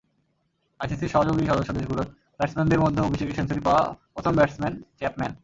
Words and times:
আইসিসির 0.79 1.13
সহযোগী 1.13 1.43
সদস্যদেশগুলোর 1.47 2.07
ব্যাটসম্যানদের 2.37 2.83
মধ্যে 2.83 3.01
অভিষেকে 3.01 3.33
সেঞ্চুরি 3.37 3.61
পাওয়া 3.67 3.83
প্রথম 4.13 4.33
ব্যাটসম্যান 4.37 4.73
চ্যাপম্যান। 4.99 5.31